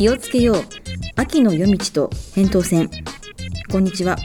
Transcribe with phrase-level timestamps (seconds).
[0.00, 0.56] 気をつけよう。
[1.16, 2.88] 秋の夜道と扁桃腺。
[3.70, 4.16] こんにちは。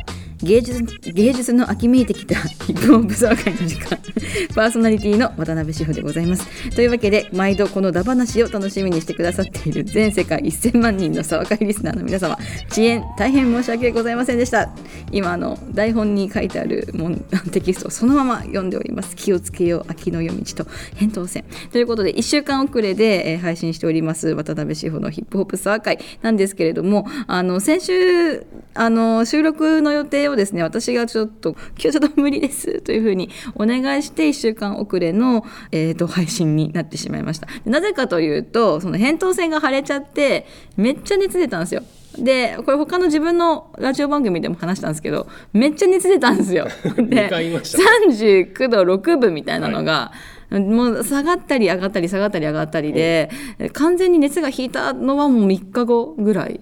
[0.43, 2.35] 芸術芸術の秋めいてきた
[2.65, 3.97] ヒップホップ騒会の時間。
[4.53, 6.47] パーソナリティの渡辺志保でございます。
[6.71, 12.37] というわけで毎度このダ話を楽しみにしてくださっている全世界1000万人の騒会リスナーの皆様
[12.69, 14.69] 遅延大変申し訳ございませんでした。
[15.11, 17.15] 今あの台本に書いてあるもん
[17.51, 19.15] テキストをそのまま読んでおります。
[19.15, 37.47] 気をつけよう秋の夜道と扁桃腺ということで1週間遅れで、えー配信しております渡辺志保のヒップホップ騒会なんですけれどもあの先週あの収録の予定をですね私がちょっと今日ちょっと無理ですというふうにお願いして1週間遅れの、えー、と配信になってしまいました。
[37.65, 40.45] なぜかというとその扁桃腺が腫れちゃって
[40.77, 41.83] めっちゃ熱出たんですよ。
[42.17, 46.67] でこれ他の自分のラジオ番組でも話したんですけどめっちゃ熱出たんですよ。
[46.97, 47.79] で二回言いました。
[48.09, 50.11] 39度6分みたいなのが、
[50.51, 53.29] もう下がったり上がったり下がったり上がったりで、
[53.73, 56.61] 完全に熱が引いたのはもう3日後ぐらい。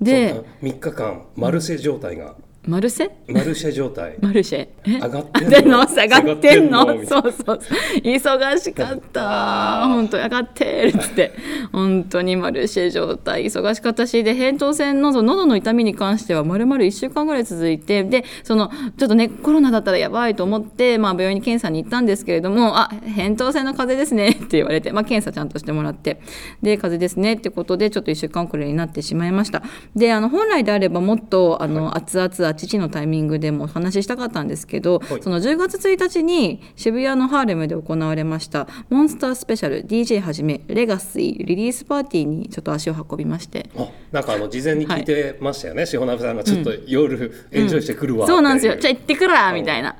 [0.00, 2.34] で3日間マルシェ状態が、
[2.66, 4.16] マルセマルシェ状態。
[4.20, 4.68] マルシェ。
[4.84, 4.98] え？
[5.00, 5.86] 上がってんの？
[5.86, 6.86] 下がってんの？
[7.06, 7.60] そうそう
[8.02, 9.86] 忙しかった。
[9.86, 11.32] 本当上がってるっつって。
[11.72, 13.46] 本当にマルシェ状態。
[13.46, 26.20] 忙しかったしで扁桃腺の喉の痛みに関してはまるまる1週間ぐらい続いてでそのちょっとねコロナだったらやばいと思って、まあ、病院に検査に行ったんですけれどもあ扁桃腺の風邪ですね って言われて、まあ、検査ちゃんとしてもらって
[26.62, 29.62] で風邪ですねってことでちょっと1週間遅れになってしまいました。
[29.96, 35.22] であの本来であればもっとあの、熱々あ父のタイミングでもお話ししたかったんですけど、はい。
[35.22, 43.70] その10月1日に渋谷のハーレムで行われましたモンスタースペシャル DJ はじめレガシーリリースパーティーにちょっと足を運びまして。
[43.76, 48.76] あなんかあの事前に聞いてましたよね、しほなべさんがちょっと夜エンジョイしてくるわ、そうなんですよ。
[48.76, 49.96] じゃあ行ってくるわみたいな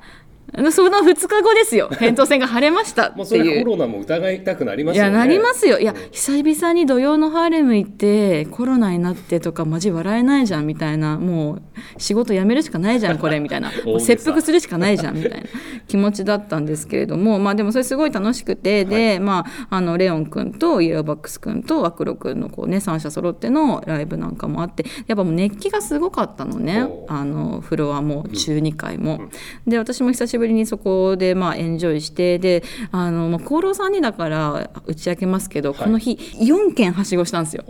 [0.72, 1.88] その2日後ですよ。
[2.00, 3.54] 扁桃腺が腫れましたっていう。
[3.56, 5.04] れコロナも疑いたくなりますね。
[5.04, 5.78] やなりますよ。
[5.78, 11.18] いや久々に土曜のハーレム行ってコロナになってとかマジ笑えないじゃんみたいな。
[11.18, 11.62] もう
[11.98, 13.70] 仕事辞めるしかないじゃんこれみたいな。
[14.00, 15.48] 切腹するしかないじゃんみたいな。
[15.86, 26.86] 気持ちだったんですけれどもまあでもそれすごい楽しくてで、まああのレオン君とイエローバックス君とアクロ君のこうね3社揃ってのライブなんかもあってやっぱもう熱気がすごかったのね。
[27.08, 29.20] あのフロアも中2階も。
[29.66, 32.62] で私も久しぶりにそこでまあエンジョイしてで
[32.92, 37.64] あの、まあ、功労さんにだから打ち明けますけど、この日4軒はしごしたんですよ。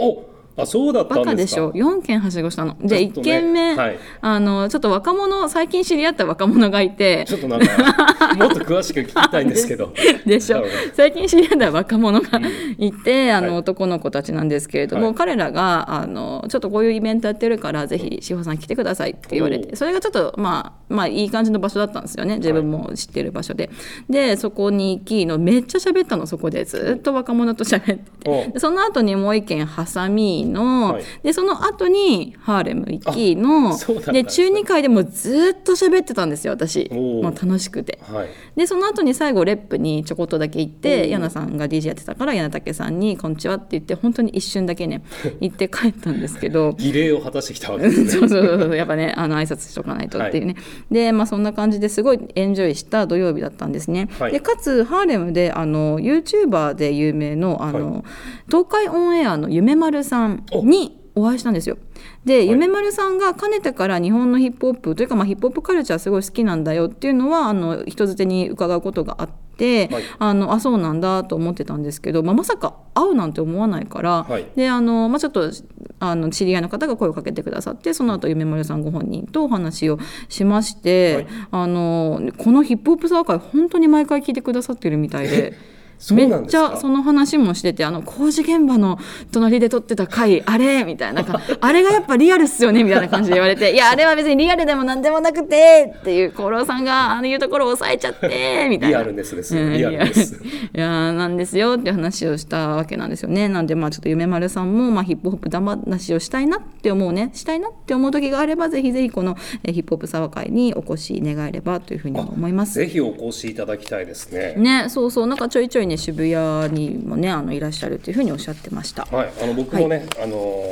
[0.60, 1.62] おあそうだったバんですか？
[1.62, 2.76] カでしょ？4軒はしごしたの。
[2.80, 3.98] で、1ちょっとね軒目、はい。
[4.20, 7.24] あのちょっっと若者最近知り合った若者がいて。
[7.28, 7.66] ちょっとなんか
[8.36, 9.92] もっと詳しく聞きたいんですけど。
[10.26, 10.64] でしょ？
[10.94, 12.40] 最近知り合った若者が
[12.78, 13.56] いて、あのはい。
[13.58, 15.14] 男の子たちなんですけれども、はい。
[15.14, 19.76] 彼らがあのちょっとこういうイベントやってるからぜひ志保さん来てくださいって言われて。
[19.76, 22.36] それがちょっとまあまあいい感じの場所だったんですよね。
[22.36, 23.70] 自分も知ってる場所で。
[24.08, 26.64] でそこに行きのめっちゃ喋ったのそこで。
[26.64, 28.58] ずっと若者と喋ってて。
[28.58, 31.04] その後にもう一軒ハサミの、はい。
[31.22, 33.76] でその後にハーレム行きの
[34.12, 36.88] で中2階でもうずっと喋ってたんですよ私。
[36.90, 37.98] もう楽しくて。
[38.02, 38.28] はい。
[38.56, 45.02] でその後に最後レップにちょこっとだけ行ってうん柳さんが DJ やってたから柳武さんに「こんにちは」って言って本当に一瞬だけね
[45.40, 46.74] 行って帰ったんですけど。
[46.78, 48.10] 儀礼を果たしてきたわけですね。
[48.10, 50.56] そうそうそうやっぱねあの挨拶しとかないとっていうね、
[50.90, 54.32] でまあそんな感じですごいエンジョイした土曜日だったんですね、はい。
[54.32, 58.04] でかつハーレムであの YouTuber で有名のあの、
[58.46, 61.76] 東海オンエアの夢丸さんにお会いしたんですよ。
[62.24, 70.02] で、夢丸さんがかねてから日本のヒップホップというか、まあ、ヒップホップカルチャーすごい好きなんだよっていうのはあの人づてに伺うことがあって、はい。
[70.18, 74.46] あのあそうなんだと思ってたんですけど、まあ、まさか会うなんて思わないから、はい。
[74.56, 75.50] であの、まあ、ちょっと
[75.98, 79.98] あの知り合いの方が声をかけてくださってその後夢丸さんご本人とお話を
[80.28, 81.26] しまして、はい。
[81.50, 85.54] あのこのヒップホップサーカイ本当に毎回聞いてくださってるみたいで。
[86.12, 88.98] めっちゃその話もしててあの工事現場の
[89.32, 91.24] 隣で撮ってた回あれみたいな
[91.60, 98.98] あれがやっぱリアルっすよねみたいな感じで言われて いやあれは別にリアルでもなんでもなくてっていう五郎さんがあのいうところを抑えちゃってみたいな。
[99.00, 99.36] リアルです。
[99.56, 100.42] うんリアルです
[100.74, 103.48] いやーなんですよっていう話をしたわけなんですよね。
[103.48, 112.74] なんでまあちょっと夢丸さんも、まあ、ヒップホップだ話をしたいなって思うねしたいなって思う時があればぜひぜひこのえーヒップホップサワ会にお越し願えればというふうに思います。
[112.74, 114.54] ぜひお越しいただきたいですね。
[114.56, 119.04] ね、そうそうなんかちょいちょいね渋谷にもねあのいらっしゃるというふうにおっしゃってました。
[119.04, 120.70] はいあの僕もね、あの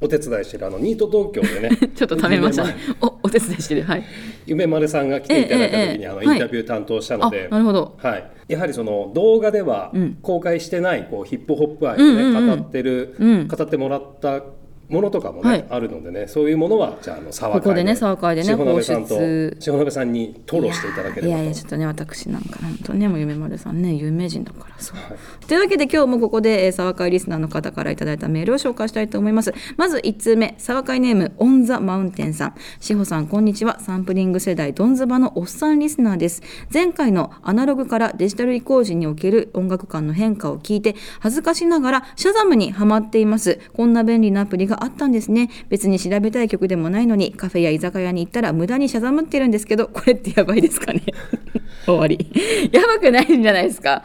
[0.00, 2.64] お手伝いしてるあのニート東京でね ちょっと食べました。
[2.64, 2.76] ね。
[3.00, 3.82] おお手伝いしてる。
[3.82, 4.04] はい。
[4.46, 7.94] 夢丸さんが来ていただいた時に、あのインタビュー担当したのあで、なるほど。
[7.96, 10.18] はい、やはりその動画ではうん。
[10.20, 13.48] 公開してないこうヒップホップ愛をね、語ってる、うん。
[13.48, 14.42] 語ってもらった
[14.88, 15.66] ものとかもね、はい。
[15.70, 19.58] あるのでねそういうものはじゃああの沢会ここでね沢会でね塩鍋さんと放出。
[19.66, 21.22] 塩鍋さんに討論していただければ。
[21.22, 25.46] といやいやちょっとね私なんか本当ねもう夢丸さんね有名人だからそう、はい。
[25.46, 29.54] というわけで今日もここで、えー、沢会リスナーの方からいただいたメールを紹介したいと思います。
[29.76, 32.54] まず1通目沢会ネームオン・ザ・マウンテンさん。
[32.80, 33.80] 志保さんこんにちは。
[33.80, 36.42] サンプリング世代ドンズバのおっさんリスナーです。
[36.72, 43.60] 前回のアナログからデジタル移行時における音楽感の変化を聞いて恥ずかしながらシャザムにハマっています。
[43.72, 45.50] こんな便利なアプリがあったんですね。
[45.68, 51.02] 別に調べたい曲でもないのにカフェや居酒屋に行ったら無駄にシャザムってるんですけどこれってやばいですかね。
[51.86, 52.30] 終わり。
[52.72, 54.02] やばくないんじゃないですか。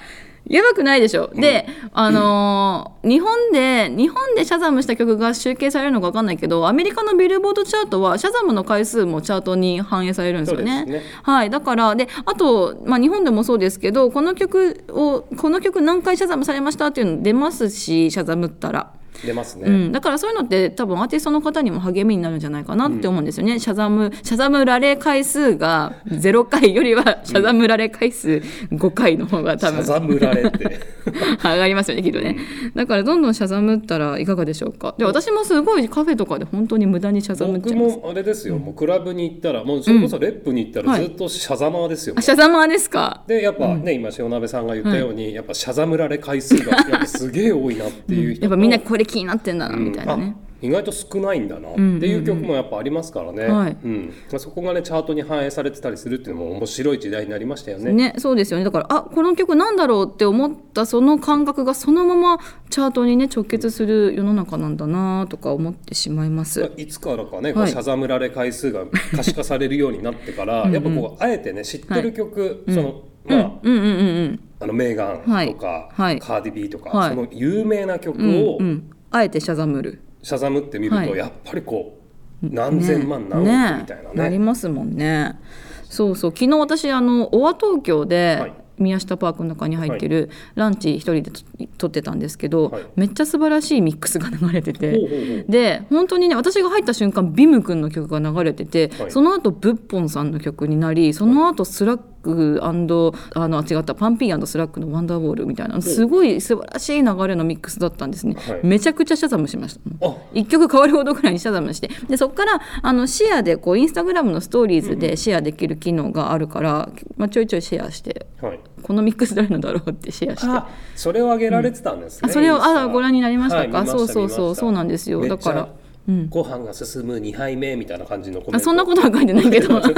[0.49, 10.85] やばくないでしょ、で、あのー日本で日本でシャザムした曲が集計されるのか分かんないけどアメリカのビルボードチャートはシャザムの回数もチャートに反映されるんですよね。
[10.85, 11.01] ね。
[11.23, 18.91] はい、だからであと、まあ、日本でもそうですけどこの曲をこの曲何回シャザムされましたっていうの出ますしシャザムったら。
[19.25, 30.99] 出ますね、うん、だからそういうのって多分アーティストの方にも励みになるんじゃないかなって思うんですよね、シャザムシャザムられ回数が0回よりはシャザムられ回数5回の方が多分シャザムられて。
[31.43, 32.37] 上がりますよねきっとね。
[32.75, 34.93] だからどんどんシャザムったらいかがでしょうか。
[34.97, 37.97] で私もすごいカフェとかで本当に無駄にシャザムっちゃいます。
[37.97, 41.01] もあれですよ、もうクラブに行ったらもうそれこそレップに行ったはい。
[41.01, 43.23] らずっとシャザマーですよ、あシャザマーですか？
[43.27, 53.77] でやっぱね、今塩鍋さんが言ったように、やっぱシャザムられ回数がやっぱすげえ多いなっていう人やっぱみんなとこれ気になってんだなみたいなね、あ意外と少ないんだなっていう曲もやっぱありますからね、はい。
[53.81, 54.13] うん。
[54.29, 57.93] まあ、そこがねチャートに反映されてたりするっていうのも面白い時代になりましたよね。
[57.93, 58.65] ね、そうですよね。
[58.65, 62.39] だからあこの曲なんだろうって思ったその感覚がそのまま
[62.69, 66.59] チャートにね直結する世の中なんだなとか思ってしまいます。
[66.59, 68.83] まあいつからかね、こうはいシャザムられ回数が
[69.15, 74.39] 可視化されるようになってからやっぱこうあえてね知ってる曲、そのまあ、うんうんうんうん。
[74.61, 75.55] あのメーガンとか、はい。
[75.93, 76.19] はい。
[76.19, 77.09] カーディ・B とか、はい。
[77.11, 80.01] その有名な曲うんをうんあえてシャザムる。
[80.21, 81.11] シャザムって見ると、はい。
[81.11, 81.97] やっぱりこ
[82.43, 84.15] う何千万何億みたいなね。
[84.15, 85.39] なりますもんね。
[85.85, 86.31] そうそう。
[86.31, 88.53] 昨日私あのオア東京で、はい。
[88.79, 92.83] 宮下パークの中に入ってるランチ一人で取ってたんですけど、はい。
[92.95, 99.11] めっちゃ素晴らしいミックスが流れてて、で本当にね私が入った瞬間 BIM君の曲が流れてて、はい。
[99.11, 103.95] その後ブッポンさんの曲になりその後スラックあのあ違った。
[103.95, 105.81] PUNPEE、5lackの「Wonder Wall」みたいな。
[105.81, 108.59] すごい素晴らしい流れのミックスだったんですね、はい。
[108.63, 110.07] めちゃくちゃシャザムしました。
[110.07, 110.15] あ。
[110.33, 111.89] 一曲変わるほどぐらいにシャザムして。
[112.07, 118.59] でそこからあのシェアでこうインスタグラムのストーリーズでシェアできる機能があるから、まあ、ちょいちょいシェアしてはい。
[118.81, 120.47] このミックス誰のだろうってシェアして。
[120.47, 123.77] あそれを上げられてたんですね、あそれをあご覧になりましたか？
[123.77, 125.25] はい見そうそうそうそうなんですよ。
[125.27, 125.69] だから
[126.07, 126.29] うん。
[126.29, 128.57] ご飯が進む2杯目みたいな感じのコメント。
[128.57, 129.81] あそんなことは書いてないけど。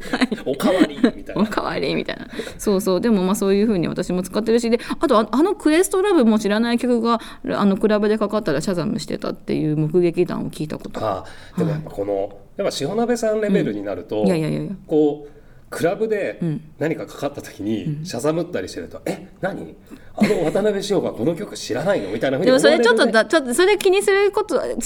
[0.46, 1.42] おかわりみたいな。
[1.42, 2.26] おかわりみたいな。
[2.58, 3.00] そうそう。
[3.00, 4.70] でもまあそういうふうに私も使ってるし。
[4.70, 11.00] であとああのクエストラブも知らない曲があのクラブでかかったらシャザムしてたっていう目撃談を聞いたこと。
[11.04, 11.24] あ
[11.56, 14.72] でもやっぱこのやっぱ塩鍋さんレベルになると、いやいやいやいや。
[14.86, 15.39] こう
[15.70, 16.60] クラブでん。
[16.78, 19.76] 何かかかった時にシャザムったりしてると「え何？
[20.16, 24.76] あの渡辺翔がこの曲知らないの?」みたいなふうにでもそれちょっとだちょっとそれ気にすることある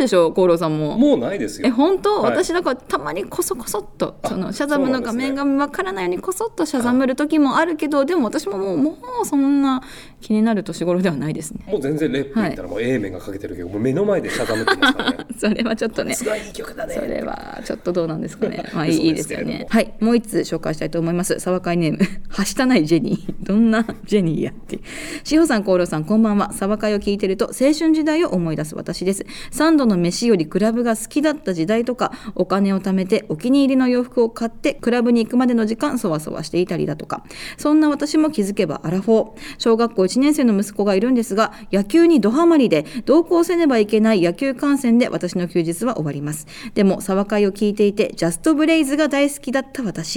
[0.00, 0.30] でしょ？
[0.32, 0.98] 厚労さんも。
[0.98, 1.66] もうないですよ。
[1.68, 2.32] え本当、はい。
[2.32, 9.82] 私だからたまにこそこそっとあそのシャザムの画面がそうわからないようにこそっとシャザムる時もあるけどでも私ももうもうそんな
[10.20, 11.64] 気になる年頃ではないですね。
[11.66, 15.26] もう全然レップ行ったらもう A 面がかけてるけど、もう目の前でシャザムってますから ね。
[15.38, 16.14] それはちょっとね。
[16.14, 16.94] すごいいい曲だね。
[16.94, 18.64] それはちょっとどうなんですかね。
[18.74, 19.66] まあいいですよね。
[19.70, 21.40] はい、もう一つ紹介したいと思います。
[21.40, 23.34] 沢会ネーム、 はしたないジェニー。
[23.40, 24.80] どんなジェニーやって。
[25.24, 26.52] しほさん、コーロさん、こんばんは。
[26.52, 29.24] 沢会を聞いてると青春時代を思い出す私です。
[29.50, 37.24] 三度の飯よりクラブが好きだった時代とか、お金を貯めてお気に入りの洋服を買ってクラブに行くまでの時間そわそわしていたりだとか。
[37.56, 39.56] そんな私も気づけばアラフォー。
[39.58, 46.46] 小学校1年生の息子がいるんですが、野球にドハマりで同行せねばいけない野球観戦で私の休日は終わります。
[46.74, 50.15] でも、沢会を聞いていて、ジャストブレイズが大好きだった私、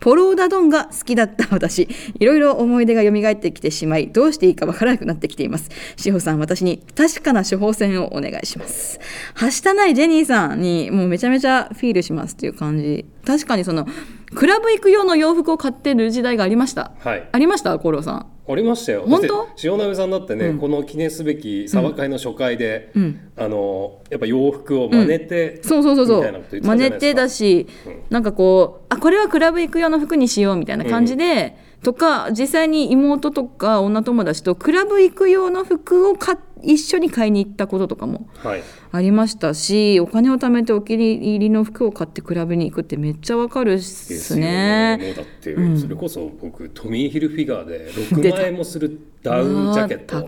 [0.00, 1.88] ポローダドンが好きだった私、
[2.18, 5.70] いろいろ思い出が蘇ってきてしまい、どうしていいかわからなくなってきています。
[5.96, 9.00] 志保さん、私に確かな処方箋をお願いします。
[9.34, 13.06] はしたないジェニーさんに、もうめちゃめちゃフィールしますっていう感じ。
[13.24, 13.86] 確かにその、
[14.34, 16.92] クラブ行く用の洋服を買ってる時代がありました。
[17.00, 17.78] はいありました？
[17.78, 18.26] コロさん。
[18.48, 19.04] ありましたよ。
[19.06, 19.48] 本当？
[19.62, 23.20] 塩鍋さんだってね、この記念すべき沢会の初回で、ん。
[23.36, 27.66] あのやっぱ洋服を真似て、そうそうそうそみたいなこと言ってたじゃう真似てだし、
[28.10, 38.62] なんかこうあこれはクラブ行く用の服にしようみたいな感じで、とか実際に妹とか女友達とクラブ行く用の服を買っ一緒に買いに行ったこととかもはい。
[38.90, 45.04] ありましたしお金を貯めてお気に入りの服を買ってクラブに行くってめっちゃわかるっですねね。
[45.04, 45.78] もうだって、うん。
[45.78, 50.18] それこそ僕トミー・ヒルフィガーで6出た万円もするダウンジャケット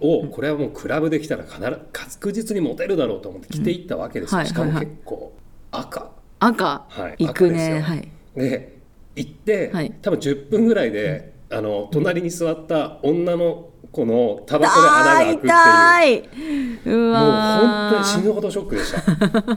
[0.00, 4.76] をこれはもうクラブで着たら必ず確実にモテるだろうと思って着ていったわけですよ、うんしかもはい。
[4.76, 5.32] はい結構
[5.70, 6.10] 赤。
[6.40, 7.80] 赤、はい行くね。
[7.80, 8.08] はい。
[8.36, 8.78] で
[9.16, 9.92] 行って、はい。
[10.02, 16.18] 多分10分ぐらいで、あの隣に座った女の子のタバコで穴が開くっていう痛い。
[16.86, 18.92] うもう本当に死ぬほどショックでし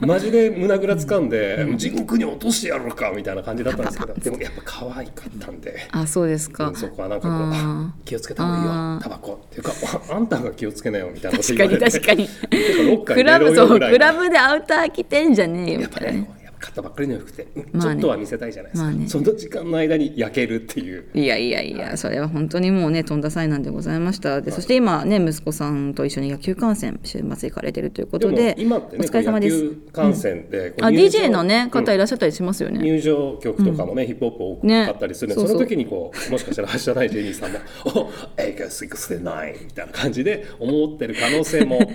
[0.06, 5.76] マジで胸ぐらつかんで、地獄に落としてやろうかみたいな感じだったんですけど でもやっぱ可愛かったんで。
[5.92, 9.00] あそうですか、うんそこはなんかこう気をつけた方がいいよ。
[9.02, 9.72] タバコっていうか
[10.10, 12.00] あ あんたが気をつけなよみたいなこと確かに言われて。
[12.00, 13.22] 確かにてかに。
[13.22, 16.26] 入れろラブそうクラブでアウター着てんじゃねえよみたいな
[16.62, 17.94] 買ったばっかりの服って、うんまあね。
[17.94, 19.08] ちょっとは見せたいじゃないですか、まあね。
[19.08, 21.06] その時間の間に焼けるっていう。
[21.12, 24.40] いやいやいや、それは本当にもうね、とんだ災難でございました。
[24.40, 29.70] で、そして今ね、息子さんと一緒に野球観戦、週末行かれてるということで、今ってねお疲れ様です。
[29.92, 32.78] 観戦で、こうあ、入場 DJ のね、方うんいらっしゃったりしますよね。
[32.80, 37.58] 入場曲とかもね、ヒップホップ多ねかったりするんで、そうその時にこうもしかしたら発車ないジェニーさんも
[38.36, 41.80] 「おエイカ69」みたいな感じで思ってる可能性も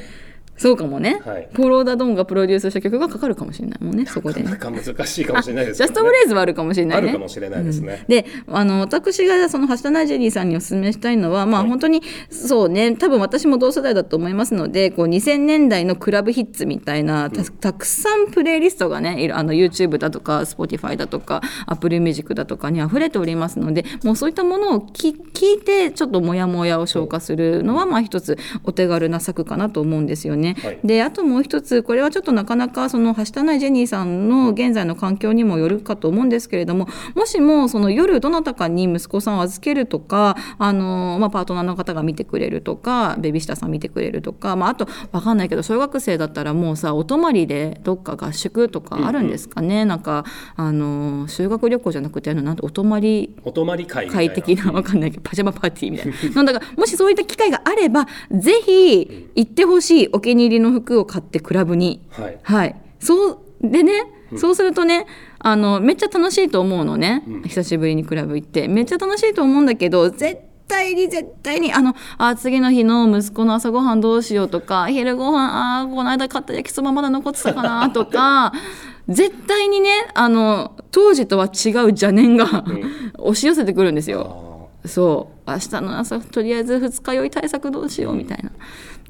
[0.57, 4.51] そうかもね、はいポローダ・ドンがプロデュースした曲がかかるかもしれないもんね、そこでね。
[4.51, 7.09] なかなか難しいかもしれないです ジャストフレーズはあるかもしれないね。
[7.09, 8.03] あるかもしれないですね。
[8.07, 30.46] であの私がその橋田ナイジェリーさんにお勧めしたいのは、まあ、はい本当にそうね多分私も同世代だと思いますのでこう2000年代のクラブヒッツみたいなたたくさんプレイリストがねあの YouTube だとか Spotify だとか Apple Music だとかに溢れておりますのでもうそういったものをき聞いてちょっとモヤモヤを消化するのはまあ一つお手軽な策かなと思うんですよね。
[30.55, 30.79] はい。
[30.83, 50.25] であともう一つこれはちょっとなかなかそのはしたないジェニーさんの現在の環境にもよるかと思うんですけれどももしもその夜どなたかに息子さんを預けるとかあの、まあ、パートナーの方が見てくれるとかベビーシッターさん見てくれるとか、まあ、あと分かんないけど小学生だったらもうさお泊まりでどっか合宿とかあるんですかね、なんか
[50.55, 54.33] あの修学旅行じゃなくてあのなんてお泊まりお泊まり会みたいな。
[54.33, 56.35] 快適なわかんないけどパジャマパーティーみたいな。
[56.35, 62.07] なんだからもしそういった機会があればぜひ行ってほしいお気に入りの服を買ってクラブに。
[62.11, 62.39] はい。
[62.41, 62.75] はい。
[62.99, 63.91] そうでね、
[64.37, 65.05] そうするとね
[65.39, 68.67] あのめっちゃ楽しいと思うのね、久しぶりにクラブ行って。
[68.67, 78.51] めっちゃ楽しいと思うんだけど絶対に絶対にあのあ次の日の息子の朝ごはんどうしようとか昼ごはんあーこの間買った焼きそばまだ残ってたかなとか
[79.07, 82.65] 絶対にねあの当時とは違う邪念が、
[83.19, 84.67] 押し寄せてくるんですよ。
[84.83, 85.49] あそう。
[85.49, 88.51] 明日の朝とりあえず二日酔い対策どうしようみたいな。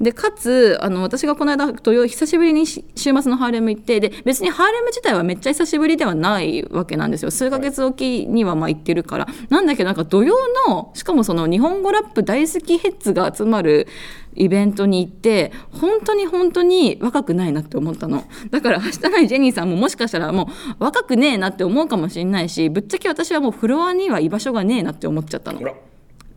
[0.00, 7.30] でかつあの私がこの間土曜久しぶりに週末のハーレム行ってで別にハーレム自体はめっちゃ久しぶりではないわけなんですよ。
[7.30, 10.36] 数ヶ月おきにはまあ行ってるから、なんだけどなんか土曜
[10.68, 13.88] のしかもその日本語ラップ大好きヘッズが集まる
[14.34, 18.24] イベントに行って本当に本当に若くないなって思ったの。
[18.50, 25.60] だから明日ないジェニーさんももしかしたらもう若くねえなって思うかもしれないしぶっちゃけ私はもうフロアには居場所がねえなって思っちゃったの。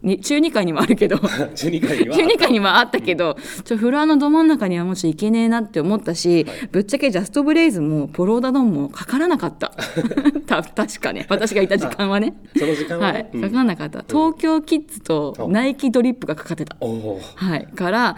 [0.03, 1.17] に中2階にもあるけど。
[1.55, 9.74] 12回には中2階にはあったけどちょフロアのど真ん中にはもうちょっといけねえなって思ったし、ぶっちゃけジャストブレイズもポローダドンもかからなかった。
[10.48, 12.36] た確かね私がいた時間はね。
[12.58, 13.13] その時間ははい。
[13.13, 13.41] ね、うん。
[13.41, 14.03] かからなかった。
[14.08, 16.75] 東京キッズとナイキドリップがかかってた。
[16.79, 18.17] はい、から、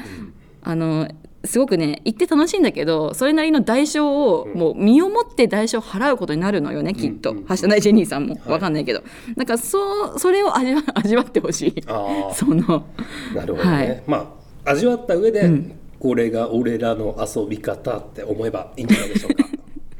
[0.62, 1.08] あの
[1.46, 7.38] すごくね行って楽しいんだけどそれなりの代償を、もう身をもって代償を払うことになるのよねきっと、うん。
[7.40, 8.38] うんはしないジェニーさんも。
[8.46, 9.04] わかんないけど、
[9.36, 11.84] なんかそうそれを味わ 味わってほしい。
[11.88, 12.86] あその。
[13.34, 14.04] あなるほどね、はい。
[14.08, 14.36] ま
[14.66, 15.50] あ味わった上で、
[16.00, 19.44] これが俺らの遊び方って思えばいいんじゃないでしょうか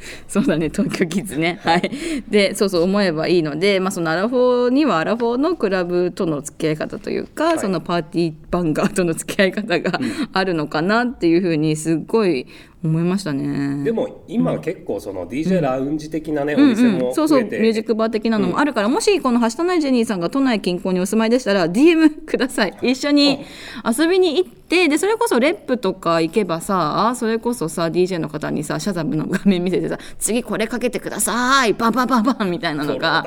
[0.28, 1.60] そうだね東京キッズね。
[1.64, 1.92] はい。
[2.30, 7.60] でそうそう思えばいいので、まあ、そのアラフォーにはアラフォーのクラブとの付き合い方というか、い。
[7.60, 10.00] そのパーティーバンガーとの付き合い方が
[10.34, 12.48] あるのかなっていうふうにすっごい
[12.84, 13.84] 思いましたね。
[13.84, 22.78] でも今結構その DJ ラウンジ的なね、うんお店もうん、そうそう増えて、ミュージックバー的なのもあるから、もしこのはしたないジェニーさんが都内近郊にお住まいでしたら DM ください。
[22.82, 23.40] 一緒に
[23.86, 33.26] 遊びに行ってでそれこそレップとか行けばさそれこそさ DJ の方にさシャザムの画面見せてさ次これかけてくださいバンバンバンバンみたいなのが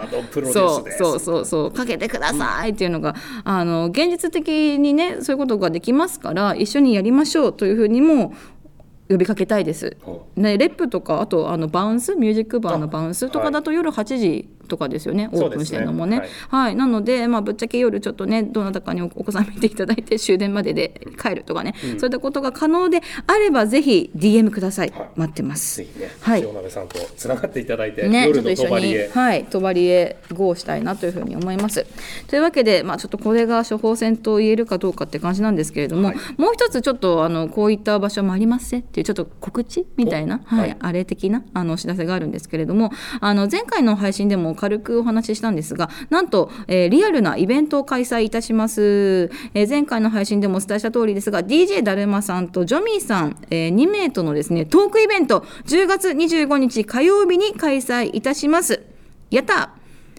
[0.53, 8.33] そうそうそうそうかけてくださいっていうのが、あの現実的にねそういうことができますから一緒にやりましょうというふうにも
[9.09, 9.97] 呼びかけたいです。
[10.03, 12.17] ほね、レップとかあとあのバウンス？
[12.17, 13.31] ミュージックバーのバウンス？
[13.31, 16.17] とかだと夜8時とかですよねオープンしてるのもね。
[16.17, 16.49] そうですね。
[16.49, 25.09] はい、なので、まあ、ぶっちゃけ夜ちょっとねどなたかにおお子さん見ていただいて終電までで帰るとかね、そういったことが可能であればぜひ DM ください、はい。
[25.17, 25.79] 待ってます。
[25.79, 26.43] ぜひね、はい。
[26.43, 28.55] 塩鍋さんとつながっていただいて、ね、夜のへ、
[29.09, 31.87] はい、帳へ GO したいなというふうに思います。
[32.27, 36.17] というわけで、まあ、ちょっとこれが処方箋と言えるかどうかって感じなんですけれども、はい。
[36.37, 40.77] もう一つちょっとあのこういった場所もありますせっていうちょっと告知みたいな、はいはい。
[40.81, 58.83] あれ的なあのお知らせがあるんですけれどもあの前回の配信でも軽くお話ししたんですがなんと、えーリアルなイベントを開催いたします、えー前回の配信でもお伝えした通りですが DJ だるまさんとジョミーさん、え2名とのですねトークイベント10月25日火曜日に開催いたします。
[59.31, 59.71] やった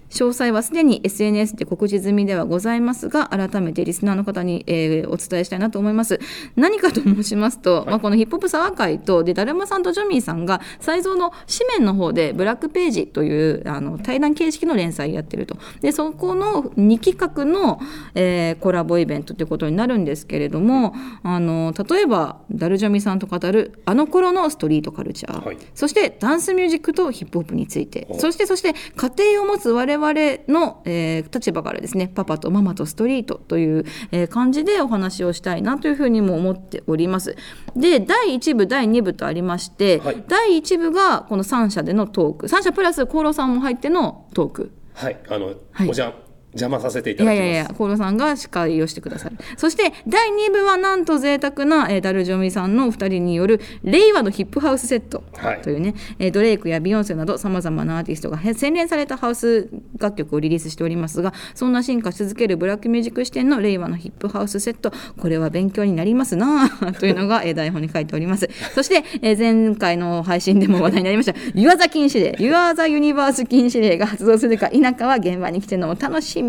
[0.10, 6.20] 詳細はすでに SNS で告知済みではございますが改めてリスナーの方に、えーお伝えしたいなと思います。
[6.56, 15.58] 何かと申しますと、まあ、このヒップホップサワー会とでだるまさんとジョミーさんが才蔵の紙面の方でブラックページというあの対談形式の連載やってると。
[15.82, 17.80] でそこの2企画の、
[18.16, 25.58] えーコラボイベントということになるんですけれどもあの例えばダルジョミさんと語るあの頃のストリートカルチャー、はい。
[25.74, 28.08] そしてダンスミュージックとヒップホップについて。
[28.10, 37.36] おそしてそして家庭を持つ我々の、えー立場からですねパパとママとストリートという、えー感じでお話をしたいなというふうにも思っております。
[37.76, 40.24] で第1部第2部とありまして、はい。
[40.28, 42.48] 第1部がこの3社でのトーク。
[42.48, 44.72] 3社プラス厚労さんも入ってのトーク。
[44.94, 45.90] はい、あの、はい。
[45.90, 46.14] おじゃ
[46.58, 47.40] 邪魔させていいただきます。
[47.40, 49.38] やいやいや、コーロさんが司会をしてくださる。
[49.58, 68.48] そして、第2部はなんと贅沢な、えーダルジョミさんのお二人による、令和のヒップハウスセットはいというね、えードレイクやビヨンセなど、さまざまなアーティストがへ洗練されたハウス楽曲をリリースしておりますが、そんな進化し続けるブラックミュージック視点の令和のヒップハウスセット、これは勉強になりますなあというのが、えー台本に書いております。
[68.76, 76.47] そして、えー前回の配信でも話題になりました、ユアザ禁止令、ユアザユニバース禁止令が発動するか否かは現場に来てのお楽しみ。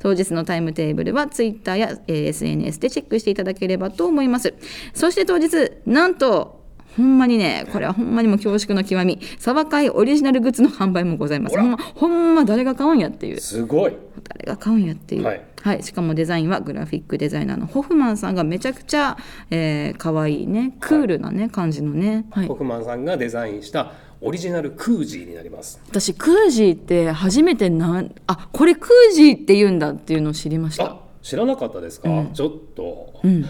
[0.00, 4.54] 当日のタイムテーブルはツイッターや、えー SNS でチェックしていただければと思います。
[4.92, 6.64] そして当日、なんと、
[6.96, 11.58] ほんまにね、これはほんまにもう恐縮の極み、サバカイオリジナルグッズの販売もございます。
[11.58, 13.40] ほんま、ほんま誰が買うんやっていう。
[13.40, 13.96] すごい。
[14.22, 19.16] 誰が買うんやっていう、はいしかもデザインはグラフィックデザイナーのホフマンさんがめちゃくちゃ、
[19.50, 23.92] えー、可愛いねクールなね、感じのね、はいホフマンさんがデザインした
[24.26, 25.80] オリジナルクージーになります。
[25.88, 30.84] 私クージーって初めてなんあこれクージーって言うんだっていうのを知りました。
[30.84, 32.08] あ、知らなかったですか？
[32.32, 33.20] ちょっと。
[33.22, 33.44] うん。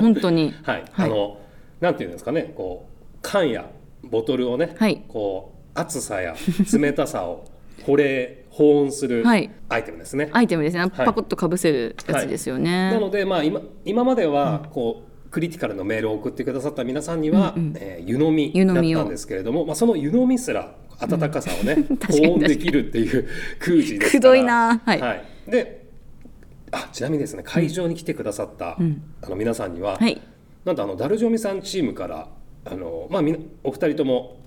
[0.00, 0.54] 本当に。
[0.64, 1.10] はい、はい。
[1.10, 1.38] あの、
[1.80, 3.68] なんていうんですかね、こう缶や
[4.02, 5.02] ボトルをね、はい。
[5.08, 6.34] こう熱さや
[6.72, 7.44] 冷たさを
[7.84, 9.50] 保冷保温するはい。
[9.68, 10.30] アイテムですね。
[10.32, 10.88] アイテムですね。
[10.88, 15.05] パコッとかぶせるやつですよね、なので、まあ、今今まではこう、
[15.36, 22.26] クリティカルのメールを送ってくださった皆さんには、えー湯飲みだったんですけれども、まあ、その湯飲みすら温かさをね、 確かに。
[22.26, 24.20] 保温できるっていうクージーですから。
[24.20, 24.80] くどいな。
[24.82, 25.50] はい。
[25.50, 25.84] で
[26.70, 30.18] あちなみにですね会場に来てくださった、あの皆さんには、はい。
[30.64, 32.28] なんとあのダルジョミさんチームから
[32.64, 34.38] あの、まあ、みなお二人とも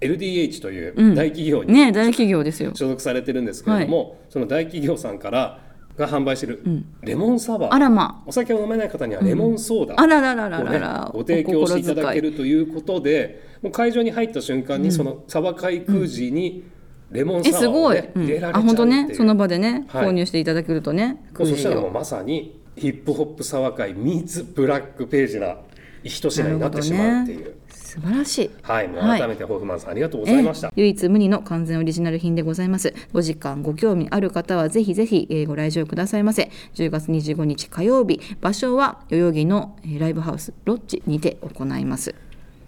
[0.00, 1.14] LDH といううん。
[1.16, 2.70] 大企業にね大企業ですよ。
[2.76, 5.67] 所属されてるんですけれども、その大企業さんから
[5.98, 6.62] が販売してる。
[7.02, 8.22] レモンサワー、あらま。
[8.26, 9.94] お酒を飲めない方にはレモンソーダ。
[10.00, 11.10] あらららららら。
[11.12, 16.64] ご提供していただけるるということでもう会場に入った瞬間にそのサバ海空時に
[17.10, 18.22] レモンえサワーを、すごい、ねうん。
[18.24, 19.14] 入れられちゃうあ本当ね。
[19.14, 20.06] その場でね、はい。
[20.06, 25.56] 購入していただけるとねもうそしたらもうをまさにヒップホップサワー界ミーツブラックページな
[26.04, 27.56] 一品になってしまうっていう、
[27.88, 28.50] 素晴らしい。
[28.62, 29.18] はいもうはい。
[29.18, 36.50] 改めてホフマンさんありがとうございました、ええ唯一無二の完全オリジナル品でございますお時間ご興味ある方はぜひぜひ、えーご来場くださいませ。
[36.74, 42.14] 10月25日火曜日場所は代々木のえーライブハウスロッジにて行います。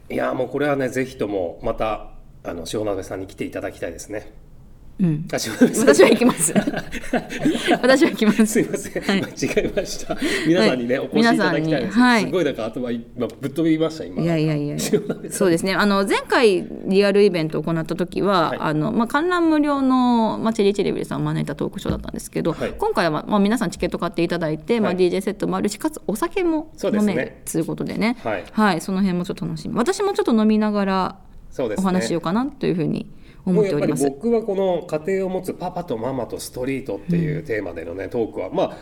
[0.09, 2.09] いやもうこれはねぜひともまた
[2.43, 4.33] あの塩鍋さんに来ていただきたいですね
[5.01, 5.25] うん。
[5.27, 5.57] 私は
[6.11, 6.53] 行きます。
[7.83, 8.47] 私は行きます。
[8.47, 9.23] すいません、はい。
[9.23, 10.17] 間違えました。
[10.47, 11.09] 皆さんにね、はい。
[11.13, 11.99] お越しいただきたいです。
[11.99, 12.25] はい。
[12.25, 13.05] すごいだから頭今
[13.41, 14.23] ぶっ飛びました今。
[14.23, 14.79] いやいやいや。
[15.31, 15.75] そうですね。
[15.75, 18.59] あの前回リアルイベントを行った時は、はい。
[18.61, 22.75] あのまあ、観覧無料の、まあ、チェリーチェリビルさんを招いたトークショーだったんですけど、はい。
[22.77, 28.19] 今回は、まあ、皆さんチケット買っていただいて、まあ、はい DJ セットもあるしかつお酒も飲めるということでね。
[28.53, 28.81] はい。
[28.83, 29.75] その辺もちょっと楽しみ。
[29.77, 31.31] 私もちょっと飲みながら。
[31.59, 33.11] お話ししようかなというふうに
[33.45, 34.11] 思っぱりっております。
[34.11, 38.77] 僕はこの家庭を持つパパとママとストリートっていうテーマでのね、トークはまあ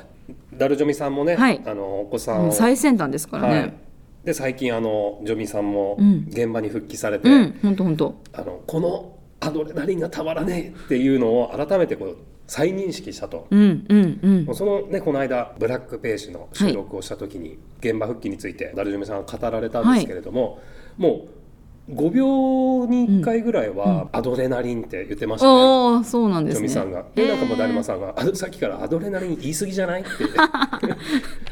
[0.54, 1.60] ダルジョミさんもね、はい。
[1.64, 3.62] あのお子さん最先端ですからはい。
[3.62, 3.78] ね。
[4.24, 6.26] で最近あのジョミさんもうん。
[6.28, 8.22] 現場に復帰されて、うん、本当本当。
[8.32, 12.16] あのこのアドレナリンがたまらねえっていうのを改めてこう
[12.46, 13.46] 再認識したと。
[13.50, 14.54] うんうんうん。
[14.54, 20.60] そのねこの間ブラックページの収録をした時に現場復帰についてダルジョミさんが語られたんですけれども、
[20.96, 21.37] もう
[21.90, 26.68] 5秒に1回ぐらいはアドレナリンって言ってましたね、ああそうなんですね。
[26.68, 27.04] さんが。
[27.14, 30.02] でなんかもうだるまさんがあさっきからアドレナリン言い過ぎじゃない？
[30.02, 30.10] って。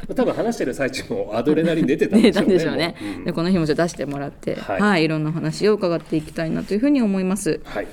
[0.15, 2.53] 多分話してる最中もアドレナリン出てたん出でしょうね。
[2.59, 2.95] でしょうね。
[3.01, 3.19] もう。
[3.19, 3.25] うん。
[3.25, 7.61] でこの日もじゃあ出してもらってははいい、い、ろんな話を伺っていきたいなというふうに思います。
[7.65, 7.87] はい。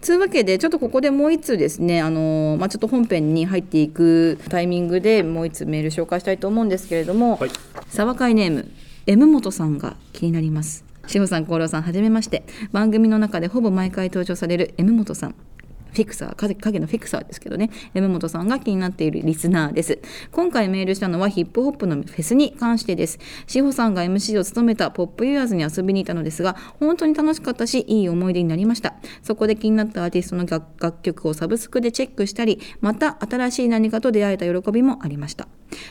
[0.00, 7.50] つうわけでちょっとここでもう一通ですねあのーまあちょっと本編に入っていくタイミングでもう一通メール紹介したいと思うんですけれども、はい。
[7.88, 8.66] 沢会ネーム
[9.06, 12.44] M 本さんが気になります志保さん、厚労さん、はじめまして。
[12.72, 15.34] 番組の中でほぼ毎回登場される M 本さん。
[15.92, 17.70] フィクサー影のフィクサーですけどね。
[17.94, 19.98] M 本さんが気になっているリスナーです。
[20.30, 23.18] 今回メールしたのはヒップホップのフェスに関してです。
[23.46, 28.94] 志保さんが MC を務めたポップユアーズに遊びに行ったのですが本当に楽しかったしいい思い出になりました。
[29.22, 35.46] そこで気になったアーティストの楽曲をサブスクでチェックしたりまた新しい何かと出会えた喜びもありました。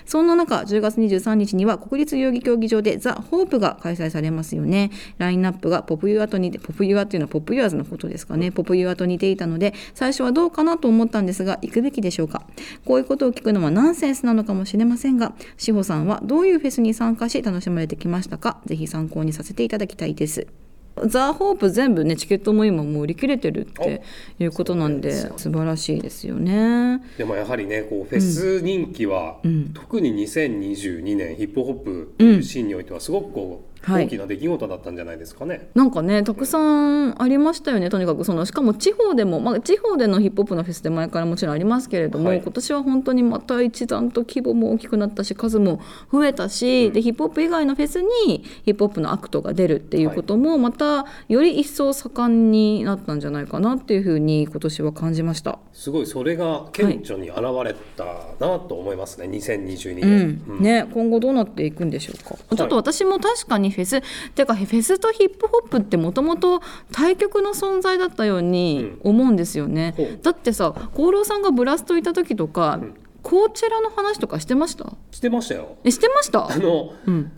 [0.06, 4.91] そんな中10月23日には国立代々木競技場でザ・ホープが開催されますよね。
[5.17, 8.52] ラインナップがポップユアと似てポップユアっていうのはポップユアーズのことですかね。
[8.52, 12.44] ポップユアと似ていたので最初はどうかなと思ったんですが行くべきでしょうか。
[12.86, 18.60] こういうことを聞くのはナンセンスなのかもしれませんが志保さんはどういうフェスに参加し楽しまれてきましたか。
[18.65, 20.61] ぜひ参考にさせていただきたいです。
[21.06, 24.02] ザ・ホープ全部ねチケットも今もう売り切れてるって
[24.40, 27.02] いうことなんで素晴らしいですよね。
[27.18, 29.72] でもやはりねこうフェス人気は、ん。
[29.74, 35.70] 特に2022年ヒップホップシーンにおいてはすごくこう、はい大きな出来事だったんじゃないですかね。
[35.74, 38.24] なんかねたくさんありましたよねとにかく。
[38.24, 42.41] そのしかも地方でも、まあ、地方でのヒップホップのフェスで前からもちろんありますけれども、はい。
[42.41, 55.60] 今年は本当にまた一段と規模も大きくなったし数も増えたし、でヒップホップ以外のフェスにヒップホップのアクトが出るっていうこともまたより一層盛んになったんじゃないかなっていうふうに今年は感じました。
[55.74, 56.06] すごい。
[56.06, 58.06] それが顕著に現れた
[58.39, 60.28] なと思いますね、2022う年。
[60.28, 60.62] んうん。
[60.62, 64.02] ね、今後どうなっていくんでしょうか、いちょっと私も確かにフェス。
[64.36, 70.20] てかフェスとヒップホップってもともと対極の存在だったように思うんですよね、ほう。
[70.22, 72.80] だってさ厚労さんが blastいた時とか、
[73.24, 74.94] コーチェラの話とかしてました？
[75.12, 75.78] してましたよ。
[75.84, 76.52] えしてました？
[76.52, 77.32] あのうん。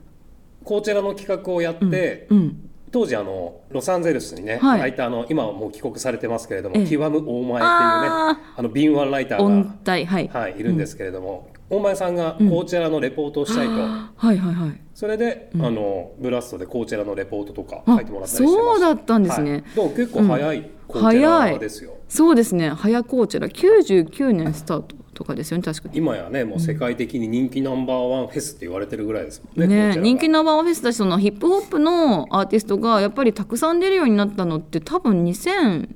[0.64, 2.70] こちらの企画をやって、うん。
[2.92, 4.80] 当時あのロサンゼルスにね、はい。
[4.80, 14.82] ライターの今はもう帰国されてますけれども、ええ極む大前っていうねああの敏腕ライター音が、体はい、はい、いるんですけれども、大前さんがこちらのレポートをしたいと、はいはいはい。
[14.94, 22.70] それで、あのブラストでこちらのレポートとか書あいてもらったりしてましたそうだったんですね、はい、でも結構早いこちらですよ、そうですね。
[22.70, 35.90] 早コーチェラ99年スタートとかですよね確か今やねもう世界的に人気ナンバーワンフェスって言われてるぐらいですもんねね人気ナンバーワンフェスだしそのヒップホップのアーティストがやっぱりたくさん出るようになったのって多分2000、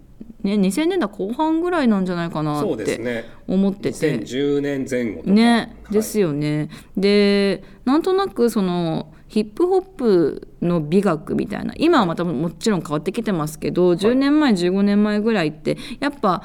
[0.48, 4.20] ね、2000年代後半ぐらいなんじゃないかなって思ってて。
[4.20, 5.32] 2010年前後とか。
[5.32, 5.94] ね、はい。
[5.94, 6.70] ですよね。
[6.96, 16.44] でなんとなくそのヒップホップの美学みたいな今はまたもちろん変わってきてますけど、10年前15年前ぐらいってやっぱ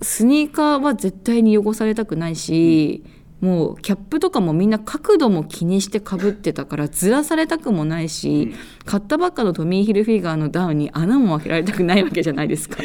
[0.00, 3.04] スニーカーは絶対に汚されたくないし、
[3.42, 12.82] もうキャップとかもみんな角度も気にしてかぶってたからずらされたくもないし、買ったばっかのトミー・ヒルフィガーのダウンに穴も開けられたくないわけじゃないですか。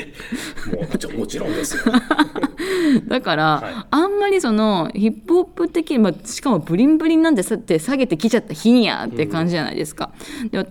[0.71, 0.81] も
[1.19, 1.93] もちろんですよ
[3.07, 10.11] だから、はいあんまりそのヒップホップ的に、まあ、しかもブリンブリンなんてさって下げてきちゃった日にやって感じじゃないですか。
[10.51, 10.67] で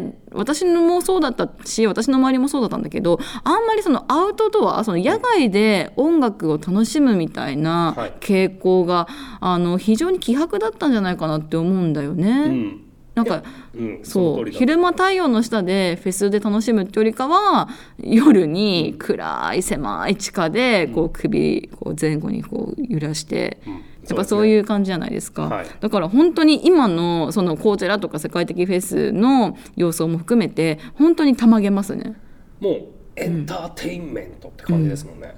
[0.00, 9.08] で私のもそうだったし私の周りもそうだったんだけどあんまりそのアウトドアその野外で音楽を楽しむみたいなはい傾向が、
[9.40, 12.30] あの非常に希薄だったんじゃないかなって思うんだよね。
[12.30, 12.87] うん
[13.18, 13.42] なんか
[13.74, 23.72] うんそう昼間太陽の下でフェスで楽しむってよりかは夜に暗い狭い地下でこう首こう前後にこう揺らして、うん。
[24.08, 25.48] やっぱそういう感じじゃないですか。
[25.48, 25.66] はい。
[25.80, 32.14] だから本当に今のそのコーチェラとか世界的フェスの様相も含めて本当にたまげますね。
[32.60, 32.82] もう
[33.16, 35.34] エンターテインメントって感じですもんね、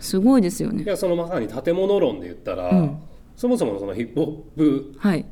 [0.00, 0.82] すごいですよね。
[0.82, 2.98] いやそのまさに建物論で言ったら、うん。
[3.36, 5.24] そもそもそのヒップホップはい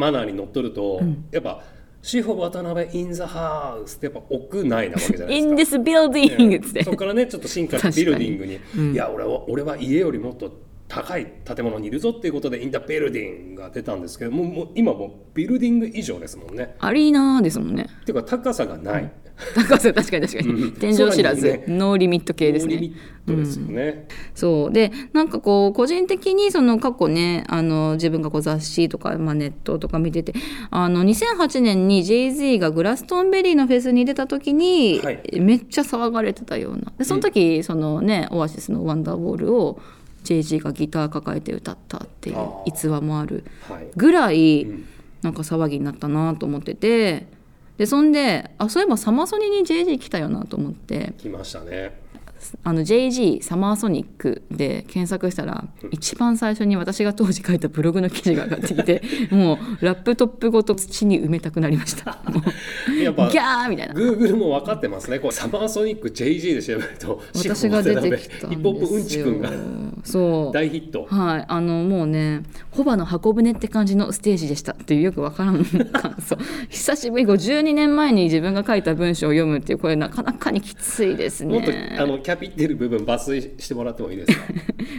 [0.00, 1.62] マナーにのっとると、やっぱ
[2.02, 5.76] シフォ渡辺インザハウスってやっぱ屋内なわけじゃない「ですか。
[5.76, 5.84] In。
[5.84, 6.84] this building」っつって。
[6.84, 10.50] そこからねちょっと進化したビルディングに、いや俺は俺は家よりもっと
[10.88, 16.74] 高い建物にいるぞっていうことでインタビルディングが出たんですけどもうもう今もうビルディング以上ですもんね。
[16.80, 17.86] アリーナーですもんね。
[18.02, 19.12] っていうか高さがない、
[19.54, 21.64] 高 さ確かに確かに、天井知らず、ね。
[21.68, 22.74] ノーリミット系ですね。
[22.74, 24.08] ノーリミットですよね。
[24.34, 24.72] そう。
[24.72, 30.32] でなんかこう個人的にその過去ねあの自分がこう雑誌とか、まあ、ネットとか見てて
[30.70, 35.40] あの2008年に Jay-Z がグラストンベリーのフェスに出た時に、はい。
[35.40, 36.92] めっちゃ騒がれてたような。
[36.98, 39.80] でその時、そのねオアシスの「Wonderwall」を
[40.24, 43.86] Jay-Z がギター抱えて歌ったっていう逸話もあるはい。
[43.96, 44.84] ぐらい、ん。
[45.22, 47.26] なんか騒ぎになったなと思ってて
[47.80, 51.14] でそんであそういえばサマソニに JG 来たよなと思って。
[51.16, 51.98] 来ましたね。
[52.64, 62.18] あの JG サマーソニックで検索したら一番最初に私が当時書いたブログの記事が上がってきて もうラップトップごと土に埋めたくなりました。
[63.02, 63.94] やっぱギャーみたいな。
[63.94, 65.18] Google も分かってますね。
[65.18, 69.66] こうサマーソニック JG で調べると私が出てきたんヒップホップうんちくんがですよ
[70.04, 70.54] そう。
[70.54, 71.06] 大ヒット。
[71.08, 75.64] はい、あのもうねホバの箱舟って感じのステージでしたっていうよくわからん。
[75.64, 76.38] 感想。
[76.68, 81.58] 久しぶり12年前に自分が書いた文章を読むっていうこれなかなかにきついですね。
[81.58, 81.72] もっと
[82.02, 84.44] あのキャピってる部分抜粋してもらってもいいですか？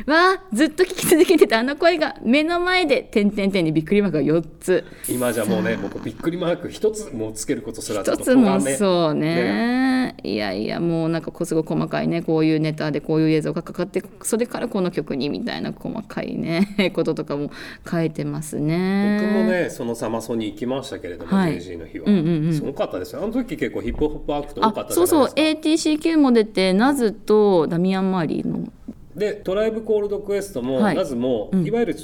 [0.11, 4.83] わあずっと聞き続けてたあの声が目の前で点々点にびっくりマークが4つ。
[5.09, 10.13] 今じゃもうね僕びっくりマーク一つもうつけることすらちょっと一つもそうね。
[10.23, 17.49] いやいやもうなんかすごい細かいねこういうネタでこういう映像がかかってそれからこの曲にみたいな細かいね こととかも
[17.89, 19.19] 書いてますね。
[19.21, 21.53] 僕もねそのサマソに行きましたけれども、はい。
[21.53, 22.53] の日は、うんうんうん。
[22.53, 23.23] すごかったですよ。
[23.23, 28.67] あの時結構ヒップホップアクト多かったそうそう ATCQ も出てナズとダミアン・マーリーの。
[29.15, 30.95] でトライブ・コールド・クエストも、はい。
[30.95, 31.65] ナズも、うん。
[31.65, 31.95] いわゆる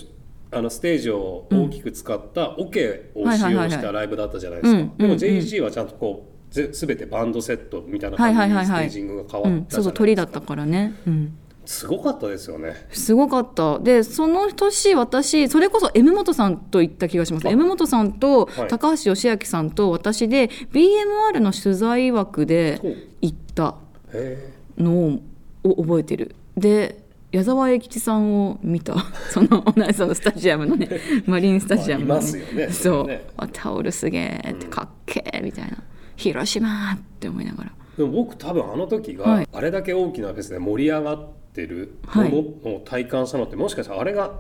[0.52, 4.98] あのステージを大きく使ったオケを使用したライブだったじゃないですか、うん。
[4.98, 8.86] でもうん JG はちゃんとこうぜ全てバンドセットみたいな感じはいはいはいはい。
[8.86, 12.76] にステージングが変わうん、ったそうそうトリだったからね、うん、すごかったですよね。
[12.92, 13.80] すごかった。
[13.80, 17.48] でその年私それこそ M 本さんと行った気がします。
[17.48, 17.52] あ。
[17.52, 18.68] M 本さんとはい。
[18.70, 22.80] 高橋義明さんと私で BMR の取材枠で
[23.22, 23.76] 行った。
[24.14, 25.20] への
[25.64, 26.36] を覚えてる。
[26.56, 28.96] で矢沢永吉さんを見た。
[29.32, 30.90] その同じそのスタジアムのね
[31.28, 32.70] マリンスタジアムの、まあいますよね。
[32.70, 33.28] そう、ね。
[33.38, 35.78] あタオルすげえってかっけえみたいな、
[36.16, 37.72] 広島って思いながら。
[37.98, 39.48] でも僕多分あの時がはい。
[39.52, 42.32] あれだけ大きなフェスで盛り上がってるはい。
[42.32, 44.32] ものを体感したのってもしかしたらあれが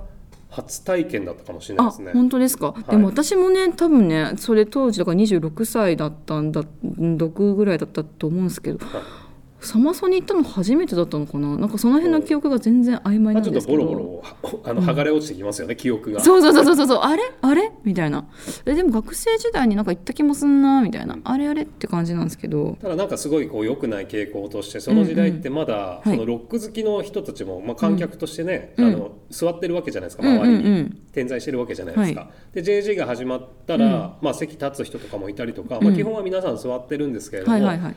[0.49, 2.13] 初体験だったかもしれないあですね。
[2.13, 2.91] 本当ですか、い。
[2.91, 9.26] でも私もね多分ねそれ当時だから26歳だったんだ6ぐらいだったと思うんですけどはい
[9.59, 11.57] サマソに行ったの初めてだったのかな？
[11.57, 14.23] なんかその辺の記憶が全然曖昧まあ、なんちょっとですけど、ボロボロ
[14.65, 16.19] あの剥がれ落ちてきますよね、 記憶が。
[16.19, 17.23] そうそうそうそうそうあれ？
[17.41, 17.71] あれ？
[17.83, 18.27] みたいな。
[18.65, 21.17] えでも学生時代になんか行った気もすんなみたいな。
[21.23, 22.77] あれあれって感じなんですけど。
[22.81, 28.85] ただなんかすごいこう良くない傾向としてその時代ってまだうんうんそのロック好きの人たちも、まあ、観客としてね、うん。
[28.85, 32.29] あの座ってるわけじゃないですかうん周りに、うんうん点在してるわけじゃないですか。
[32.53, 37.95] で JG が始まったら、まあ、席立つ人とかもいたりとか、まあ、うん基本は皆さん座ってるんですけれども、はいはいはい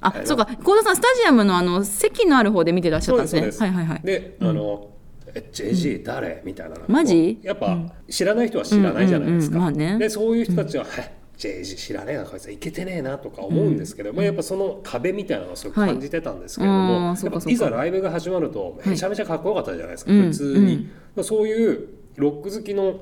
[0.00, 0.46] あそうか。
[0.46, 3.70] 幸田さんスタジアムのあの席のある方で見てらっしゃったんですね。
[3.70, 4.00] はいはいはい。
[4.04, 4.90] で、あの
[5.34, 6.76] え JG 誰、みたいな。
[6.88, 7.38] マジ？
[7.42, 7.78] やっぱ、
[8.08, 9.98] 知らない人は知らないじゃないですか、まあね。
[9.98, 17.14] でそういう人たちは、はい JG 知らねえなこいついけてねえなとか思うんですけど、まあ、やっぱその壁みたいなのをすごく感じてたんですけれども、は
[17.46, 20.22] いざライブが始まるとめちゃめちゃかっこよかったじゃないですか、うん。
[20.22, 20.90] 普通に、うん。
[21.14, 23.00] まあ、そういうロック好きの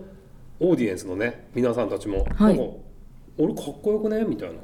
[0.58, 2.56] オーディエンスのね皆さんたちも、はい。
[2.56, 2.72] なんか
[3.38, 4.24] 俺かっこよくね？
[4.24, 4.56] みたいな。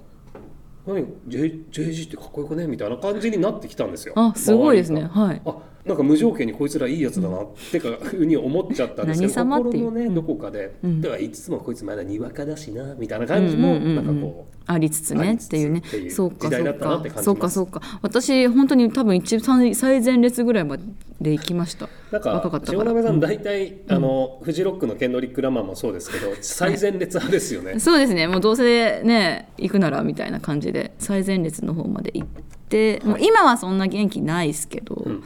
[0.95, 2.67] 何 J JG ってかっこよくね？
[2.67, 4.15] みたいな感じになってきたんですよ。
[4.17, 5.03] あすごいですね。
[5.03, 5.43] はい。
[5.45, 9.85] あなんか無条件にこいつらいいやつだなってかふうに思っちゃったんですけど何様っていう。
[9.87, 11.01] 心のねどこかで、うん。
[11.01, 14.07] では言いつつもこいつまだにわかだしなみたいな感じもうんうんうんうん。
[14.07, 15.83] なんかこうありつつねっていうね。
[16.11, 17.81] そうかそうかそうかそうか。
[18.03, 20.85] 私本当に多分一番最前列ぐらいまで
[21.21, 21.89] 行きました。
[22.11, 22.79] なん若かかったから。
[22.79, 27.79] 塩鍋さん大体、あのフジロックのケンドリック・ラマーもそうですけど最前列派ですよね。
[27.79, 28.27] そうですね。
[28.27, 32.29] もうどうせね行くならみたいな感じで最前列の方まで行っ
[32.69, 35.23] て、もう今はそんな元気ないですけど、ん。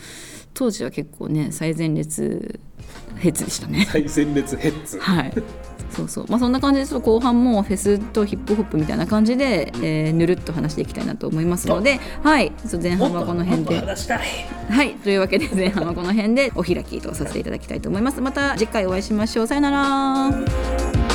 [0.52, 2.60] 当時は結構ね最前列
[3.16, 3.86] ヘッズでしたね。
[3.90, 4.98] 最前列ヘッズ。
[4.98, 5.32] はい
[5.94, 6.26] そうそう。
[6.28, 12.52] まあそんな感じでちょっと後半もフェスとヒップホップみたいな感じで、えーぬるっと話していきたいなと思いますのではい。
[12.68, 13.80] ちょ前半はこの辺で。
[14.70, 14.94] はい。
[14.94, 18.20] というわけで前半はこの辺でお開きとさせていただきたいと思います。
[18.20, 19.46] また次回お会いしましょう。
[19.46, 21.13] さよなら